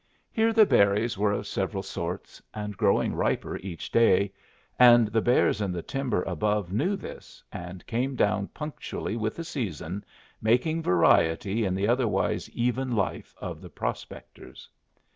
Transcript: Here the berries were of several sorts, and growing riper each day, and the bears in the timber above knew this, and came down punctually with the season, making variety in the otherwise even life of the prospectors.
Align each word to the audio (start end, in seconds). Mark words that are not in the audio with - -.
Here 0.31 0.51
the 0.51 0.65
berries 0.65 1.15
were 1.15 1.31
of 1.31 1.45
several 1.45 1.83
sorts, 1.83 2.41
and 2.55 2.75
growing 2.75 3.13
riper 3.13 3.57
each 3.57 3.91
day, 3.91 4.33
and 4.79 5.09
the 5.09 5.21
bears 5.21 5.61
in 5.61 5.71
the 5.71 5.83
timber 5.83 6.23
above 6.23 6.73
knew 6.73 6.95
this, 6.95 7.43
and 7.51 7.85
came 7.85 8.15
down 8.15 8.47
punctually 8.47 9.15
with 9.15 9.35
the 9.35 9.43
season, 9.43 10.03
making 10.41 10.81
variety 10.81 11.65
in 11.65 11.75
the 11.75 11.87
otherwise 11.87 12.49
even 12.49 12.95
life 12.95 13.35
of 13.37 13.61
the 13.61 13.69
prospectors. 13.69 14.67